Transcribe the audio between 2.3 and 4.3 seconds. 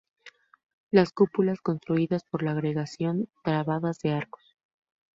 la agregación trabada de